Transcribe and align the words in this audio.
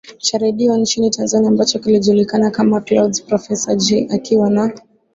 cha 0.17 0.37
redio 0.37 0.77
nchini 0.77 1.09
Tanzania 1.09 1.49
ambacho 1.49 1.79
kilijulikana 1.79 2.51
kama 2.51 2.79
ni 2.79 2.85
Clouds 2.85 3.23
Profesa 3.23 3.75
Jay 3.75 4.07
akiwa 4.09 4.49
na 4.49 4.73